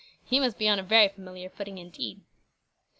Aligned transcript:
"He 0.25 0.39
must 0.39 0.57
be 0.57 0.67
on 0.67 0.79
a 0.79 0.81
very 0.83 1.09
familiar 1.09 1.47
footing, 1.47 1.77
indeed." 1.77 2.21